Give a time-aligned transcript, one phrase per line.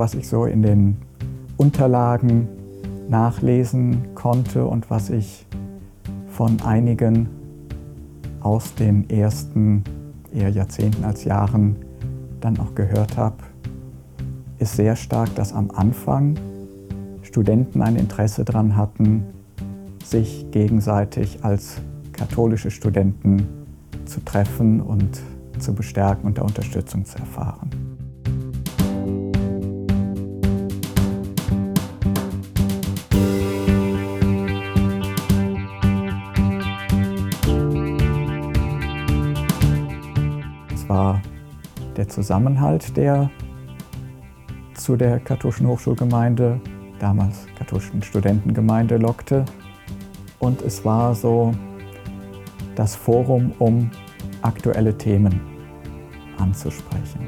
[0.00, 0.96] Was ich so in den
[1.58, 2.48] Unterlagen
[3.10, 5.44] nachlesen konnte und was ich
[6.28, 7.28] von einigen
[8.40, 9.84] aus den ersten
[10.32, 11.76] eher Jahrzehnten als Jahren
[12.40, 13.36] dann auch gehört habe,
[14.58, 16.38] ist sehr stark, dass am Anfang
[17.20, 19.26] Studenten ein Interesse daran hatten,
[20.02, 21.76] sich gegenseitig als
[22.14, 23.46] katholische Studenten
[24.06, 25.20] zu treffen und
[25.58, 27.79] zu bestärken und der Unterstützung zu erfahren.
[40.90, 41.22] War
[41.96, 43.30] der Zusammenhalt, der
[44.74, 46.60] zu der katholischen Hochschulgemeinde,
[46.98, 49.44] damals katholischen Studentengemeinde, lockte.
[50.40, 51.52] Und es war so
[52.74, 53.88] das Forum, um
[54.42, 55.40] aktuelle Themen
[56.38, 57.20] anzusprechen.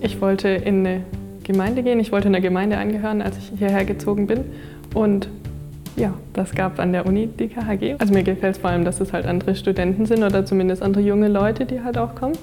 [0.00, 1.13] Ich wollte in eine
[1.44, 4.44] Gemeinde gehen, ich wollte in einer Gemeinde angehören, als ich hierher gezogen bin.
[4.94, 5.28] Und
[5.96, 7.96] ja, das gab an der Uni die KHG.
[7.98, 11.02] Also mir gefällt es vor allem, dass es halt andere Studenten sind oder zumindest andere
[11.02, 12.36] junge Leute, die halt auch kommen.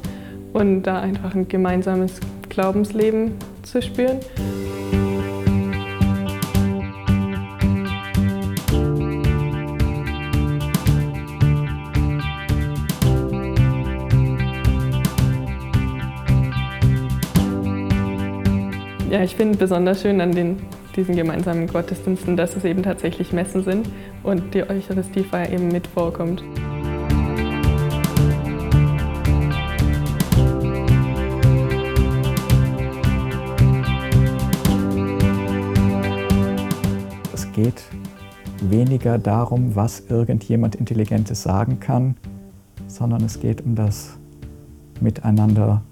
[0.54, 4.20] Und da einfach ein gemeinsames Glaubensleben zu spüren.
[19.12, 20.62] Ja, ich finde besonders schön an den,
[20.96, 23.90] diesen gemeinsamen Gottesdiensten, dass es eben tatsächlich Messen sind
[24.24, 26.42] und die Eucharistiefeier eben mit vorkommt.
[37.34, 37.84] Es geht
[38.62, 42.16] weniger darum, was irgendjemand Intelligentes sagen kann,
[42.88, 44.18] sondern es geht um das
[45.02, 45.84] Miteinander,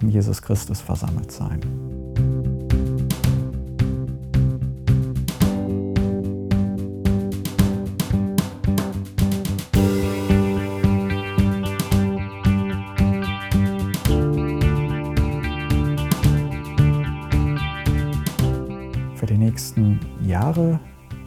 [0.00, 1.93] um Jesus Christus versammelt sein.
[19.54, 20.80] Nächsten Jahre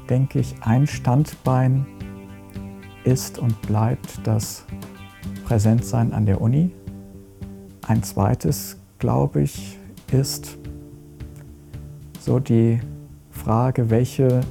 [0.10, 1.86] denke ich, ein Standbein
[3.06, 4.66] ist und bleibt das
[5.46, 6.72] Präsentsein an der Uni.
[7.88, 9.80] Ein zweites, glaube ich,
[10.12, 10.58] ist
[12.20, 12.82] so die
[13.32, 14.42] Frage, welche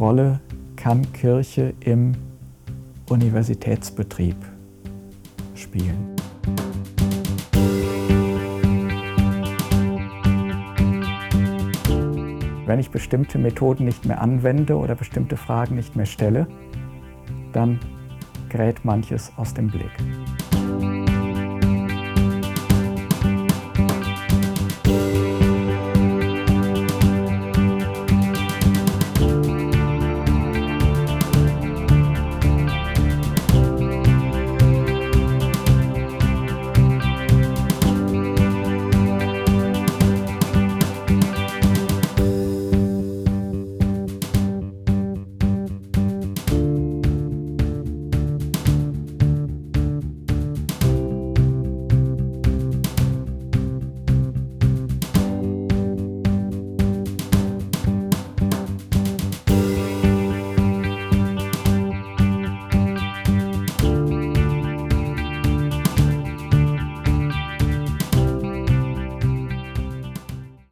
[0.00, 0.40] Rolle
[0.74, 2.12] kann Kirche im
[3.10, 4.36] Universitätsbetrieb
[5.54, 6.11] spielen.
[12.64, 16.46] Wenn ich bestimmte Methoden nicht mehr anwende oder bestimmte Fragen nicht mehr stelle,
[17.52, 17.80] dann
[18.48, 19.90] gerät manches aus dem Blick.